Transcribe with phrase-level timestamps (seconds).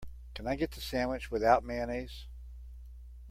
[0.33, 2.25] Can I get the sandwich without mayonnaise?